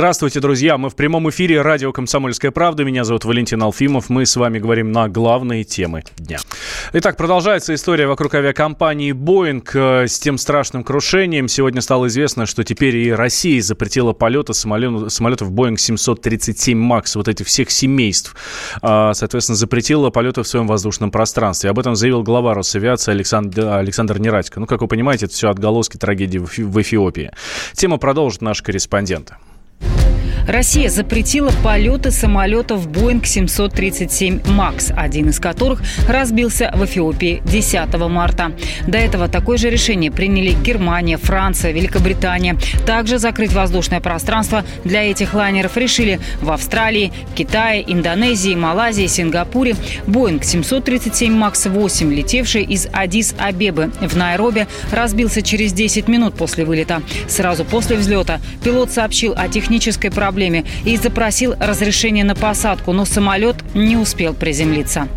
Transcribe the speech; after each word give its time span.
Здравствуйте, 0.00 0.40
друзья. 0.40 0.78
Мы 0.78 0.88
в 0.88 0.96
прямом 0.96 1.28
эфире 1.28 1.60
радио 1.60 1.92
«Комсомольская 1.92 2.50
правда». 2.52 2.84
Меня 2.84 3.04
зовут 3.04 3.26
Валентин 3.26 3.62
Алфимов. 3.62 4.08
Мы 4.08 4.24
с 4.24 4.34
вами 4.34 4.58
говорим 4.58 4.92
на 4.92 5.10
главные 5.10 5.62
темы 5.62 6.04
дня. 6.16 6.38
Итак, 6.94 7.18
продолжается 7.18 7.74
история 7.74 8.06
вокруг 8.06 8.34
авиакомпании 8.34 9.12
Boeing 9.12 9.62
э, 9.74 10.08
с 10.08 10.18
тем 10.18 10.38
страшным 10.38 10.84
крушением. 10.84 11.48
Сегодня 11.48 11.82
стало 11.82 12.06
известно, 12.06 12.46
что 12.46 12.64
теперь 12.64 12.96
и 12.96 13.12
Россия 13.12 13.60
запретила 13.60 14.14
полеты 14.14 14.54
самолетов, 14.54 15.50
Boeing 15.50 15.76
737 15.76 16.78
MAX, 16.82 17.10
вот 17.16 17.28
этих 17.28 17.46
всех 17.46 17.70
семейств. 17.70 18.34
А, 18.80 19.12
соответственно, 19.12 19.56
запретила 19.56 20.08
полеты 20.08 20.42
в 20.44 20.48
своем 20.48 20.66
воздушном 20.66 21.10
пространстве. 21.10 21.68
Об 21.68 21.78
этом 21.78 21.94
заявил 21.94 22.22
глава 22.22 22.54
Росавиации 22.54 23.10
Александр, 23.10 23.66
Александр 23.66 24.18
Нерадько. 24.18 24.60
Ну, 24.60 24.66
как 24.66 24.80
вы 24.80 24.88
понимаете, 24.88 25.26
это 25.26 25.34
все 25.34 25.50
отголоски 25.50 25.98
трагедии 25.98 26.38
в 26.38 26.80
Эфиопии. 26.80 27.32
Тему 27.74 27.98
продолжит 27.98 28.40
наш 28.40 28.62
корреспондент. 28.62 29.34
Россия 30.46 30.88
запретила 30.88 31.52
полеты 31.62 32.10
самолетов 32.10 32.86
Boeing 32.88 33.24
737 33.24 34.40
MAX, 34.40 34.92
один 34.96 35.28
из 35.28 35.38
которых 35.38 35.82
разбился 36.08 36.72
в 36.74 36.84
Эфиопии 36.84 37.42
10 37.44 37.94
марта. 38.08 38.52
До 38.86 38.98
этого 38.98 39.28
такое 39.28 39.58
же 39.58 39.70
решение 39.70 40.10
приняли 40.10 40.52
Германия, 40.52 41.18
Франция, 41.18 41.72
Великобритания. 41.72 42.56
Также 42.86 43.18
закрыть 43.18 43.52
воздушное 43.52 44.00
пространство 44.00 44.64
для 44.84 45.08
этих 45.08 45.34
лайнеров 45.34 45.76
решили 45.76 46.20
в 46.40 46.50
Австралии, 46.50 47.12
Китае, 47.34 47.84
Индонезии, 47.86 48.54
Малайзии, 48.54 49.06
Сингапуре. 49.06 49.76
Boeing 50.06 50.42
737 50.42 51.32
MAX 51.32 51.68
8, 51.68 52.12
летевший 52.12 52.62
из 52.62 52.86
Адис-Абебы 52.86 53.92
в 54.00 54.16
Найроби, 54.16 54.66
разбился 54.90 55.42
через 55.42 55.72
10 55.72 56.08
минут 56.08 56.34
после 56.34 56.64
вылета. 56.64 57.02
Сразу 57.28 57.64
после 57.64 57.96
взлета 57.96 58.40
пилот 58.64 58.90
сообщил 58.90 59.34
о 59.36 59.48
технической 59.48 60.10
проблеме 60.10 60.29
проблеме 60.30 60.64
и 60.84 60.96
запросил 60.96 61.56
разрешение 61.58 62.22
на 62.22 62.36
посадку, 62.36 62.92
но 62.92 63.04
самолет 63.04 63.56
не 63.74 63.96
успел 63.96 64.32
приземлиться. 64.32 65.08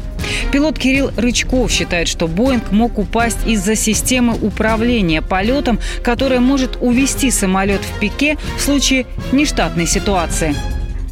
Пилот 0.51 0.79
Кирилл 0.79 1.11
Рычков 1.15 1.69
считает, 1.71 2.07
что 2.07 2.27
Боинг 2.27 2.71
мог 2.71 2.97
упасть 2.97 3.45
из-за 3.45 3.75
системы 3.75 4.33
управления 4.41 5.21
полетом, 5.21 5.79
которая 6.03 6.39
может 6.39 6.79
увести 6.81 7.29
самолет 7.29 7.81
в 7.81 7.99
пике 7.99 8.37
в 8.57 8.61
случае 8.61 9.05
нештатной 9.31 9.85
ситуации. 9.85 10.55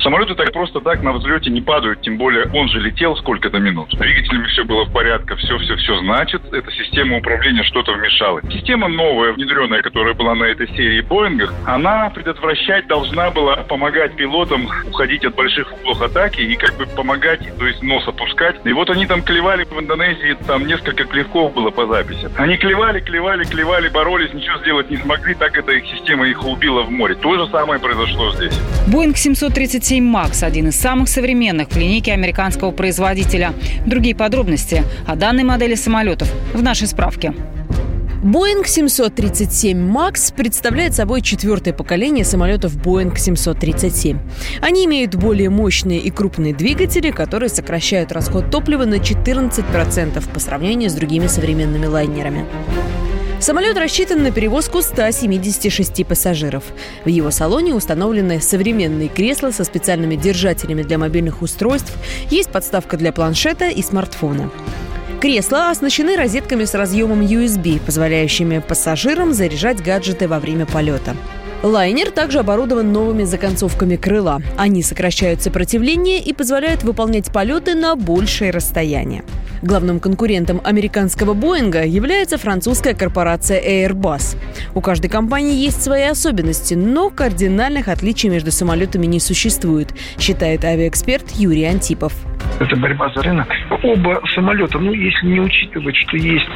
Самолеты 0.04 0.34
так 0.34 0.52
просто 0.52 0.80
так 0.80 1.04
на 1.04 1.12
взлете 1.12 1.52
не 1.52 1.62
падают, 1.62 2.02
тем 2.02 2.18
более 2.18 2.50
он 2.54 2.68
же 2.70 2.80
летел 2.80 3.16
сколько-то 3.18 3.60
минут. 3.60 3.92
С 3.94 3.98
двигателями 3.98 4.48
все 4.48 4.64
было 4.64 4.86
в 4.86 4.92
порядке, 4.92 5.36
все-все-все 5.36 6.00
значит, 6.00 6.42
эта 6.52 6.72
система 6.72 7.18
управления 7.18 7.62
что-то 7.64 7.94
вмешалась. 7.94 8.44
Система 8.52 8.88
новая, 8.88 9.34
внедренная, 9.34 9.84
которая 9.84 10.16
была 10.16 10.34
на 10.34 10.46
этой 10.46 10.68
серии 10.70 11.02
Боингах, 11.02 11.54
она 11.68 12.10
предотвращать 12.10 12.88
должна 12.88 13.30
была 13.30 13.58
помогать 13.58 14.16
пилотам 14.16 14.68
уходить 14.88 15.24
от 15.24 15.36
больших 15.36 15.72
углов 15.72 16.02
атаки 16.02 16.42
и 16.42 16.56
как 16.56 16.76
бы 16.78 16.88
помогать, 16.88 17.42
то 17.60 17.68
есть 17.68 17.84
нос 17.84 18.08
опускать. 18.08 18.56
И 18.66 18.74
вот 18.74 18.90
они 18.90 19.06
там 19.06 19.22
клевали 19.22 19.66
в 19.66 19.80
Индонезии, 19.80 20.36
там 20.48 20.66
несколько 20.66 21.04
клевков 21.04 21.54
было 21.54 21.70
по 21.70 21.86
записи. 21.86 22.28
Они 22.38 22.58
клевали, 22.58 23.02
клевали, 23.02 23.44
клевали, 23.44 23.88
боролись, 23.90 24.34
ничего 24.34 24.58
сделать 24.60 24.90
не 24.90 24.98
смогли, 24.98 25.36
так 25.36 25.56
эта 25.56 25.74
их 25.74 25.86
система 25.86 26.28
их 26.28 26.44
убила 26.44 26.82
в 26.82 26.90
море. 26.90 27.14
То 27.14 27.36
же 27.38 27.52
самое 27.52 27.80
произошло 27.80 28.32
здесь. 28.34 28.60
Боинг 28.88 29.16
737 29.16 29.91
7 29.92 30.06
Max– 30.06 30.42
один 30.42 30.70
из 30.70 30.80
самых 30.80 31.10
современных 31.10 31.68
в 31.68 31.76
линейке 31.76 32.14
американского 32.14 32.72
производителя. 32.72 33.54
Другие 33.86 34.16
подробности 34.16 34.86
о 35.06 35.18
данной 35.18 35.44
модели 35.44 35.76
самолетов 35.76 36.32
в 36.54 36.64
нашей 36.64 36.88
справке. 36.88 37.34
Boeing 38.24 38.66
737 38.66 39.78
MAX 39.78 40.34
представляет 40.34 40.94
собой 40.94 41.22
четвертое 41.22 41.74
поколение 41.74 42.24
самолетов 42.24 42.78
Boeing 42.78 43.18
737. 43.18 44.18
Они 44.62 44.86
имеют 44.86 45.16
более 45.16 45.50
мощные 45.50 46.00
и 46.00 46.10
крупные 46.10 46.54
двигатели, 46.54 47.12
которые 47.12 47.50
сокращают 47.50 48.14
расход 48.14 48.50
топлива 48.50 48.86
на 48.86 48.96
14% 48.96 50.34
по 50.34 50.40
сравнению 50.40 50.90
с 50.90 50.94
другими 50.94 51.28
современными 51.28 51.88
лайнерами. 51.88 52.46
Самолет 53.42 53.76
рассчитан 53.76 54.22
на 54.22 54.30
перевозку 54.30 54.84
176 54.84 56.06
пассажиров. 56.06 56.64
В 57.06 57.10
его 57.10 57.32
салоне 57.32 57.74
установлены 57.74 58.40
современные 58.40 59.08
кресла 59.08 59.50
со 59.50 59.64
специальными 59.64 60.16
держателями 60.16 60.84
для 60.84 61.00
мобильных 61.00 61.42
устройств, 61.42 61.92
есть 62.30 62.52
подставка 62.52 62.98
для 62.98 63.12
планшета 63.12 63.70
и 63.70 63.82
смартфона. 63.82 64.52
Кресла 65.20 65.72
оснащены 65.72 66.18
розетками 66.18 66.66
с 66.66 66.76
разъемом 66.76 67.22
USB, 67.22 67.82
позволяющими 67.84 68.60
пассажирам 68.60 69.34
заряжать 69.34 69.82
гаджеты 69.82 70.28
во 70.28 70.40
время 70.40 70.68
полета. 70.68 71.16
Лайнер 71.64 72.12
также 72.12 72.38
оборудован 72.38 72.92
новыми 72.92 73.24
законцовками 73.24 73.96
крыла. 73.96 74.40
Они 74.56 74.84
сокращают 74.84 75.42
сопротивление 75.42 76.20
и 76.20 76.32
позволяют 76.34 76.84
выполнять 76.84 77.32
полеты 77.34 77.74
на 77.74 77.96
большее 77.96 78.52
расстояние. 78.52 79.24
Главным 79.62 80.00
конкурентом 80.00 80.60
американского 80.64 81.34
Боинга 81.34 81.86
является 81.86 82.38
французская 82.38 82.96
корпорация 82.96 83.62
Airbus. 83.62 84.36
У 84.74 84.82
каждой 84.82 85.10
компании 85.10 85.56
есть 85.56 85.84
свои 85.84 86.04
особенности, 86.04 86.74
но 86.74 87.12
кардинальных 87.12 87.88
отличий 87.88 88.30
между 88.30 88.52
самолетами 88.52 89.06
не 89.06 89.20
существует, 89.20 89.90
считает 90.18 90.66
авиаэксперт 90.66 91.32
Юрий 91.36 91.66
Антипов. 91.66 92.14
Это 92.62 92.76
борьба 92.76 93.10
за 93.10 93.24
рынок. 93.24 93.48
Оба 93.82 94.22
самолета, 94.36 94.78
ну, 94.78 94.94
если 94.94 95.26
не 95.26 95.40
учитывать, 95.40 95.96
что 95.96 96.16
есть 96.16 96.48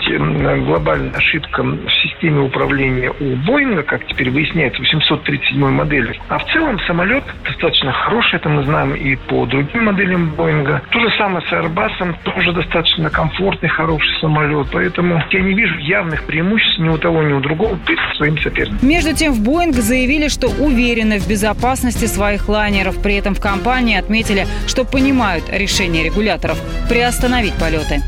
глобальная 0.66 1.11
ошибка 1.11 1.63
в 1.63 1.89
системе 2.03 2.41
управления 2.41 3.11
у 3.19 3.35
Боинга, 3.38 3.81
как 3.81 4.05
теперь 4.07 4.29
выясняется, 4.29 4.79
837 4.81 5.57
модели, 5.57 6.19
а 6.29 6.38
в 6.38 6.45
целом 6.53 6.79
самолет 6.81 7.23
достаточно 7.44 7.91
хороший, 7.91 8.35
это 8.35 8.49
мы 8.49 8.63
знаем 8.65 8.94
и 8.94 9.15
по 9.15 9.45
другим 9.47 9.85
моделям 9.85 10.29
Боинга. 10.35 10.83
То 10.91 10.99
же 10.99 11.09
самое 11.17 11.44
с 11.47 11.51
Airbus, 11.51 12.15
тоже 12.23 12.51
достаточно 12.53 13.09
комфортный, 13.09 13.69
хороший 13.69 14.19
самолет. 14.21 14.67
Поэтому 14.71 15.23
я 15.31 15.41
не 15.41 15.53
вижу 15.53 15.75
явных 15.79 16.23
преимуществ 16.25 16.79
ни 16.79 16.89
у 16.89 16.97
того, 16.97 17.23
ни 17.23 17.33
у 17.33 17.39
другого 17.39 17.77
перед 17.88 17.99
своим 18.17 18.38
соперником. 18.38 18.88
Между 18.88 19.15
тем, 19.15 19.33
в 19.33 19.41
Боинг 19.41 19.75
заявили, 19.75 20.27
что 20.27 20.49
уверены 20.49 21.19
в 21.19 21.27
безопасности 21.27 22.05
своих 22.05 22.47
лайнеров. 22.47 23.01
При 23.01 23.15
этом 23.15 23.33
в 23.33 23.41
компании 23.41 23.97
отметили, 23.97 24.45
что 24.67 24.85
понимают 24.85 25.45
решение 25.49 25.94
решение 25.95 26.03
регуляторов 26.03 26.57
приостановить 26.89 27.53
полеты. 27.56 28.01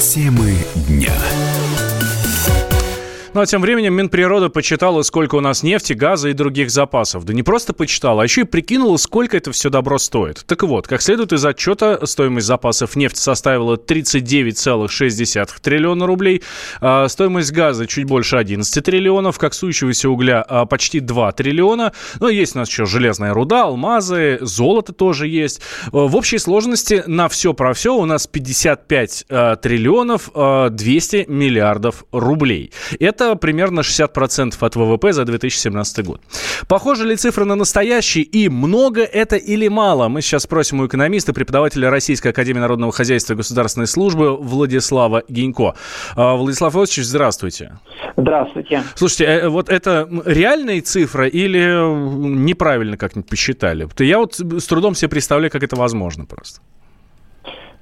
Темы 0.00 0.56
дня. 0.88 1.12
Ну 3.34 3.42
а 3.42 3.46
тем 3.46 3.60
временем 3.60 3.92
Минприрода 3.92 4.48
почитала, 4.48 5.02
сколько 5.02 5.34
у 5.34 5.40
нас 5.40 5.62
нефти, 5.62 5.92
газа 5.92 6.30
и 6.30 6.32
других 6.32 6.70
запасов. 6.70 7.24
Да 7.24 7.34
не 7.34 7.42
просто 7.42 7.74
почитала, 7.74 8.22
а 8.22 8.24
еще 8.24 8.40
и 8.42 8.44
прикинула, 8.44 8.96
сколько 8.96 9.36
это 9.36 9.52
все 9.52 9.68
добро 9.68 9.98
стоит. 9.98 10.44
Так 10.46 10.62
вот, 10.62 10.88
как 10.88 11.02
следует 11.02 11.34
из 11.34 11.44
отчета, 11.44 12.06
стоимость 12.06 12.46
запасов 12.46 12.96
нефти 12.96 13.18
составила 13.18 13.76
39,6 13.76 15.48
триллиона 15.60 16.06
рублей, 16.06 16.42
а 16.80 17.06
стоимость 17.08 17.52
газа 17.52 17.86
чуть 17.86 18.06
больше 18.06 18.36
11 18.36 18.82
триллионов, 18.82 19.38
коксующегося 19.38 20.08
угля 20.08 20.42
а, 20.48 20.64
почти 20.64 21.00
2 21.00 21.32
триллиона. 21.32 21.92
Ну, 22.20 22.28
есть 22.28 22.56
у 22.56 22.60
нас 22.60 22.70
еще 22.70 22.86
железная 22.86 23.34
руда, 23.34 23.64
алмазы, 23.64 24.38
золото 24.40 24.94
тоже 24.94 25.28
есть. 25.28 25.60
В 25.92 26.16
общей 26.16 26.38
сложности 26.38 27.04
на 27.06 27.28
все 27.28 27.52
про 27.52 27.74
все 27.74 27.94
у 27.94 28.06
нас 28.06 28.26
55 28.26 29.26
а, 29.28 29.56
триллионов 29.56 30.30
200 30.34 31.26
миллиардов 31.28 32.04
рублей. 32.10 32.72
Это 32.98 33.27
примерно 33.34 33.80
60% 33.80 34.54
от 34.60 34.76
ВВП 34.76 35.12
за 35.12 35.24
2017 35.24 36.04
год. 36.04 36.20
Похожи 36.68 37.04
ли 37.04 37.16
цифры 37.16 37.44
на 37.44 37.54
настоящие 37.54 38.24
и 38.24 38.48
много 38.48 39.02
это 39.02 39.36
или 39.36 39.68
мало? 39.68 40.08
Мы 40.08 40.22
сейчас 40.22 40.42
спросим 40.42 40.80
у 40.80 40.86
экономиста, 40.86 41.32
преподавателя 41.32 41.90
Российской 41.90 42.28
Академии 42.28 42.60
Народного 42.60 42.92
Хозяйства 42.92 43.34
и 43.34 43.36
Государственной 43.36 43.86
Службы 43.86 44.36
Владислава 44.36 45.22
Гинько. 45.28 45.74
А, 46.16 46.36
Владислав 46.36 46.74
Владимирович, 46.74 47.06
здравствуйте. 47.06 47.78
Здравствуйте. 48.16 48.82
Слушайте, 48.94 49.24
э, 49.24 49.48
вот 49.48 49.68
это 49.68 50.08
реальные 50.24 50.80
цифры 50.80 51.28
или 51.28 51.58
неправильно 52.28 52.96
как-нибудь 52.96 53.28
посчитали? 53.28 53.88
Я 53.98 54.18
вот 54.18 54.34
с 54.34 54.66
трудом 54.66 54.94
себе 54.94 55.08
представляю, 55.08 55.50
как 55.50 55.62
это 55.62 55.76
возможно 55.76 56.24
просто. 56.24 56.60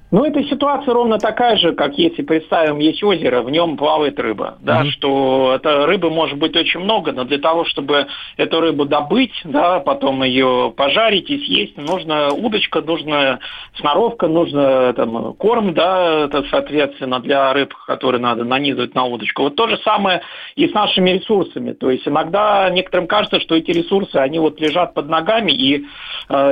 Ну, 0.09 0.23
эта 0.23 0.41
ситуация 0.43 0.93
ровно 0.93 1.17
такая 1.17 1.57
же, 1.57 1.73
как 1.73 1.97
если 1.97 2.21
представим, 2.21 2.79
есть 2.79 3.03
озеро, 3.03 3.41
в 3.41 3.49
нем 3.49 3.75
плавает 3.75 4.17
рыба. 4.19 4.57
Да, 4.61 4.81
mm-hmm. 4.81 4.89
что 4.91 5.53
это 5.55 5.85
рыбы 5.85 6.09
может 6.09 6.37
быть 6.37 6.55
очень 6.55 6.79
много, 6.79 7.11
но 7.11 7.25
для 7.25 7.39
того, 7.39 7.65
чтобы 7.65 8.07
эту 8.37 8.61
рыбу 8.61 8.85
добыть, 8.85 9.33
да, 9.43 9.81
потом 9.81 10.23
ее 10.23 10.73
пожарить 10.77 11.29
и 11.29 11.43
съесть, 11.45 11.77
нужна 11.77 12.29
удочка, 12.29 12.81
нужна 12.81 13.39
сноровка, 13.75 14.27
нужно 14.27 14.93
там, 14.93 15.33
корм, 15.33 15.73
да, 15.73 16.25
это, 16.25 16.43
соответственно, 16.49 17.19
для 17.19 17.51
рыб, 17.51 17.73
которые 17.85 18.21
надо 18.21 18.45
нанизывать 18.45 18.95
на 18.95 19.03
удочку. 19.03 19.43
Вот 19.43 19.55
то 19.57 19.67
же 19.67 19.77
самое 19.79 20.21
и 20.55 20.69
с 20.69 20.73
нашими 20.73 21.09
ресурсами. 21.09 21.73
То 21.73 21.91
есть 21.91 22.07
иногда 22.07 22.69
некоторым 22.69 23.07
кажется, 23.07 23.41
что 23.41 23.55
эти 23.55 23.71
ресурсы, 23.71 24.15
они 24.15 24.39
вот 24.39 24.61
лежат 24.61 24.93
под 24.93 25.09
ногами, 25.09 25.51
и 25.51 25.85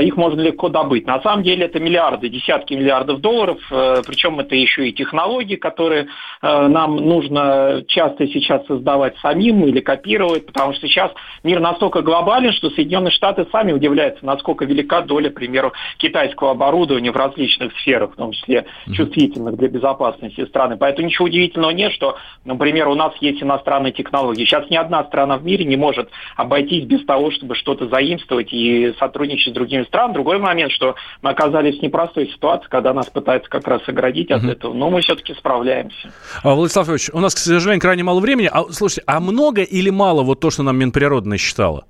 их 0.02 0.18
можно 0.18 0.42
легко 0.42 0.68
добыть. 0.68 1.08
На 1.08 1.22
самом 1.22 1.44
деле 1.44 1.66
это 1.68 1.80
миллиарды, 1.80 2.28
десятки 2.28 2.74
миллиардов 2.74 3.22
долларов, 3.22 3.45
причем 3.54 4.40
это 4.40 4.56
еще 4.56 4.90
и 4.90 4.94
технологии, 4.94 5.56
которые 5.56 6.08
нам 6.42 6.96
нужно 6.96 7.84
часто 7.88 8.28
сейчас 8.28 8.66
создавать 8.66 9.18
самим 9.20 9.66
или 9.66 9.80
копировать, 9.80 10.46
потому 10.46 10.74
что 10.74 10.88
сейчас 10.88 11.12
мир 11.44 11.60
настолько 11.60 12.02
глобален, 12.02 12.52
что 12.54 12.70
Соединенные 12.72 13.12
Штаты 13.12 13.46
сами 13.52 13.72
удивляются, 13.72 14.26
насколько 14.26 14.66
велика 14.66 15.02
доля, 15.02 15.30
к 15.30 15.36
примеру, 15.36 15.74
китайского 15.98 16.52
оборудования 16.52 17.12
в 17.12 17.16
различных 17.16 17.78
сферах, 17.80 18.14
в 18.14 18.16
том 18.16 18.32
числе 18.32 18.66
чувствительных 18.92 19.58
для 19.58 19.68
безопасности 19.68 20.46
страны. 20.46 20.78
Поэтому 20.78 21.08
ничего 21.08 21.26
удивительного 21.26 21.72
нет, 21.72 21.92
что, 21.92 22.18
например, 22.46 22.88
у 22.88 22.96
нас 22.96 23.14
есть 23.20 23.44
иностранные 23.44 23.92
технологии. 23.92 24.46
Сейчас 24.46 24.70
ни 24.70 24.76
одна 24.76 25.04
страна 25.04 25.38
в 25.38 25.44
мире 25.44 25.66
не 25.66 25.76
может 25.76 26.10
обойтись 26.36 26.86
без 26.86 27.06
того, 27.06 27.32
чтобы 27.32 27.56
что-то 27.56 27.88
заимствовать 27.88 28.54
и 28.54 28.94
сотрудничать 29.00 29.52
с 29.52 29.56
другими 29.56 29.84
странами. 29.84 30.14
Другой 30.14 30.40
момент, 30.40 30.72
что 30.72 30.96
мы 31.22 31.32
оказались 31.32 31.80
в 31.80 31.82
непростой 31.82 32.28
ситуации, 32.30 32.68
когда 32.70 32.94
нас 32.94 33.10
пытаются 33.10 33.35
как 33.48 33.68
раз 33.68 33.82
оградить 33.88 34.32
от 34.32 34.44
этого, 34.44 34.74
но 34.74 34.90
мы 34.90 35.02
все-таки 35.02 35.34
справляемся. 35.34 36.12
А, 36.44 36.56
Владислав 36.56 36.90
Ильич, 36.90 37.10
у 37.14 37.20
нас, 37.20 37.36
к 37.36 37.38
сожалению, 37.38 37.82
крайне 37.82 38.04
мало 38.04 38.20
времени. 38.20 38.50
А, 38.52 38.64
слушайте, 38.72 39.04
а 39.08 39.20
много 39.20 39.62
или 39.62 39.90
мало 39.90 40.24
вот 40.24 40.40
то, 40.40 40.50
что 40.50 40.64
нам 40.64 40.78
Минприрода 40.78 41.28
насчитала? 41.28 41.86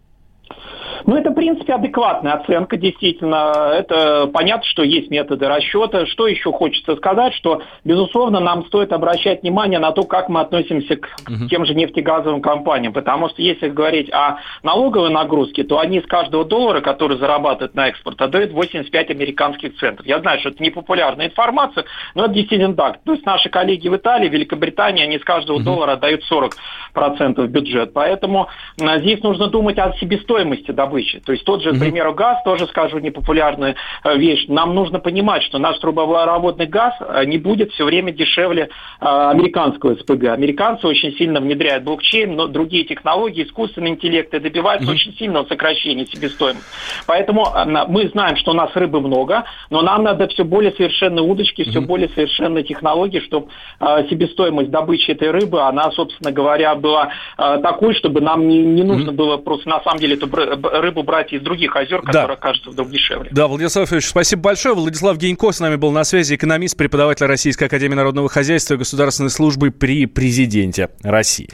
Ну, 1.08 1.16
это, 1.16 1.30
в 1.30 1.36
принципе, 1.36 1.74
адекватная 1.74 2.34
оценка, 2.34 2.78
действительно. 2.78 3.72
Это 3.76 4.28
понятно, 4.34 4.66
что 4.66 4.84
есть 4.84 5.12
методы 5.12 5.48
расчета. 5.48 6.06
Что 6.08 6.28
еще 6.28 6.52
хочется 6.52 6.96
сказать, 6.96 7.34
что, 7.36 7.62
безусловно, 7.84 8.40
нам 8.40 8.66
стоит 8.66 8.92
обращать 8.92 9.44
внимание 9.44 9.80
на 9.80 9.92
то, 9.92 10.04
как 10.04 10.30
мы 10.30 10.42
относимся 10.42 10.96
к 10.96 11.08
угу. 11.28 11.48
тем 11.48 11.66
же 11.66 11.76
нефтегазовым 11.76 12.42
компаниям. 12.42 12.92
Потому 12.92 13.30
что 13.30 13.42
если 13.42 13.70
говорить 13.70 14.12
о 14.12 14.40
налоговой 14.64 15.12
нагрузке, 15.12 15.64
то 15.64 15.80
они 15.80 16.02
с 16.02 16.06
каждого 16.06 16.44
доллара, 16.44 16.82
который 16.82 17.18
зарабатывают 17.18 17.76
на 17.76 17.90
экспорт, 17.90 18.20
отдают 18.22 18.52
85 18.52 19.12
американских 19.12 19.78
центов. 19.78 20.06
Я 20.08 20.20
знаю, 20.22 20.40
что 20.40 20.50
это 20.50 20.64
непопулярная 20.64 21.28
информация, 21.28 21.86
но 22.16 22.26
это 22.26 22.34
действительно 22.34 22.74
так. 22.74 23.02
То 23.04 23.14
есть 23.14 23.26
наши 23.26 23.50
коллеги 23.50 23.90
в 23.90 23.96
Италии, 23.96 24.28
Великобритании, 24.28 25.04
они 25.04 25.20
с 25.20 25.24
каждого 25.24 25.58
угу. 25.58 25.66
доллара 25.66 25.92
отдают 25.94 26.24
40% 26.32 27.42
в 27.44 27.48
бюджет. 27.48 27.94
Поэтому 27.94 28.48
здесь 28.78 29.22
нужно 29.22 29.48
думать 29.48 29.78
о 29.78 29.94
себестоимости 29.94 30.72
добычи 30.72 30.95
добычи. 30.96 31.20
То 31.20 31.32
есть 31.32 31.44
тот 31.46 31.62
же, 31.62 31.74
к 31.74 31.80
примеру, 31.80 32.14
газ, 32.14 32.38
тоже 32.44 32.68
скажу 32.68 33.00
непопулярная 33.00 33.76
э, 34.04 34.18
вещь. 34.18 34.46
Нам 34.48 34.74
нужно 34.74 35.00
понимать, 35.00 35.44
что 35.44 35.58
наш 35.58 35.78
трубопроводный 35.80 36.68
газ 36.68 36.94
э, 37.00 37.26
не 37.26 37.38
будет 37.38 37.72
все 37.72 37.86
время 37.86 38.12
дешевле 38.12 38.64
э, 38.64 39.06
американского 39.06 39.96
СПГ. 39.96 40.26
Американцы 40.26 40.88
очень 40.88 41.16
сильно 41.18 41.40
внедряют 41.40 41.84
блокчейн, 41.84 42.36
но 42.36 42.48
другие 42.48 42.86
технологии, 42.86 43.44
искусственный 43.44 43.92
интеллект 43.92 44.34
и 44.34 44.40
добиваются 44.40 44.90
mm-hmm. 44.90 44.94
очень 44.94 45.18
сильного 45.18 45.46
сокращения 45.46 46.06
себестоимости. 46.06 46.66
Поэтому 47.08 47.48
мы 47.88 48.08
знаем, 48.10 48.38
что 48.38 48.52
у 48.52 48.54
нас 48.54 48.72
рыбы 48.76 49.02
много, 49.02 49.44
но 49.70 49.82
нам 49.82 50.04
надо 50.04 50.28
все 50.28 50.44
более 50.44 50.72
совершенные 50.72 51.24
удочки, 51.24 51.64
все 51.64 51.80
mm-hmm. 51.80 51.86
более 51.86 52.10
совершенные 52.10 52.64
технологии, 52.64 53.20
чтобы 53.20 53.48
себестоимость 54.10 54.70
добычи 54.70 55.12
этой 55.12 55.32
рыбы, 55.32 55.62
она, 55.62 55.92
собственно 55.92 56.32
говоря, 56.32 56.76
была 56.76 57.10
такой, 57.38 57.94
чтобы 57.96 58.22
нам 58.22 58.48
не, 58.48 58.60
не 58.60 58.84
нужно 58.84 59.12
mm-hmm. 59.12 59.16
было 59.16 59.38
просто 59.38 59.70
на 59.70 59.82
самом 59.82 60.00
деле 60.00 60.16
эту 60.16 60.28
рыбу 60.86 61.04
брать 61.04 61.34
из 61.34 61.42
других 61.42 61.76
озер, 61.76 62.02
да. 62.02 62.08
которые 62.08 62.36
окажутся 62.36 62.70
вдруг 62.70 62.90
дешевле. 62.90 63.30
Да, 63.32 63.48
Владислав 63.48 63.92
Ильич, 63.92 64.08
спасибо 64.08 64.44
большое. 64.44 64.76
Владислав 64.76 65.18
Генько 65.18 65.52
с 65.52 65.60
нами 65.60 65.76
был 65.76 65.92
на 65.92 66.04
связи, 66.04 66.36
экономист, 66.36 66.78
преподаватель 66.78 67.26
Российской 67.26 67.66
Академии 67.66 67.96
Народного 67.96 68.30
Хозяйства 68.30 68.76
и 68.76 68.78
Государственной 68.78 69.30
службы 69.30 69.72
при 69.72 70.06
президенте 70.06 70.90
России. 71.04 71.50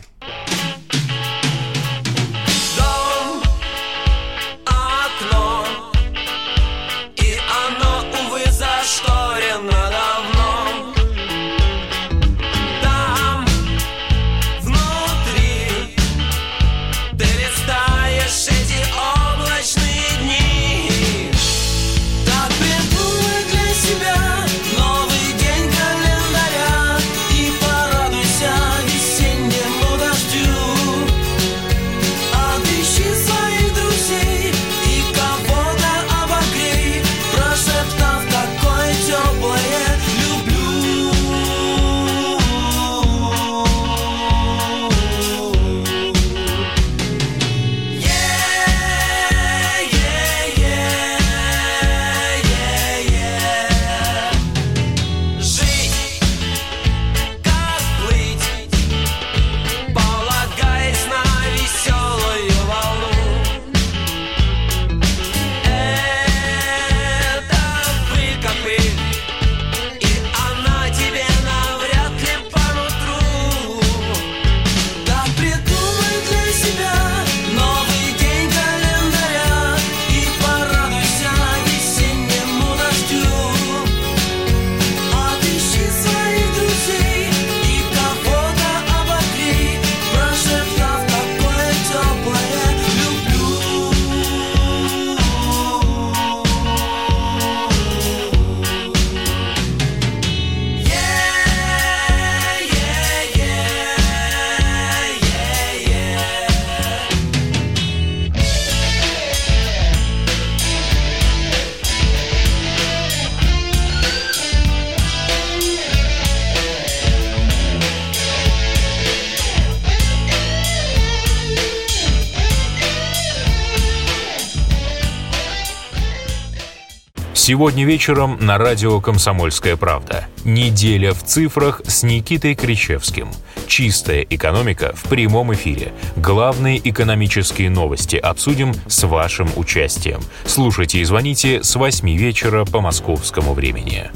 Сегодня 127.51 127.83
вечером 127.83 128.37
на 128.39 128.57
радио 128.57 129.01
«Комсомольская 129.01 129.75
правда». 129.75 130.25
Неделя 130.45 131.13
в 131.13 131.21
цифрах 131.21 131.81
с 131.85 132.01
Никитой 132.01 132.55
Кричевским. 132.55 133.27
Чистая 133.67 134.21
экономика 134.21 134.93
в 134.95 135.09
прямом 135.09 135.53
эфире. 135.53 135.91
Главные 136.15 136.79
экономические 136.89 137.69
новости 137.69 138.15
обсудим 138.15 138.73
с 138.87 139.03
вашим 139.05 139.49
участием. 139.57 140.21
Слушайте 140.45 140.99
и 140.99 141.03
звоните 141.03 141.61
с 141.61 141.75
8 141.75 142.15
вечера 142.15 142.63
по 142.63 142.79
московскому 142.79 143.53
времени. 143.53 144.09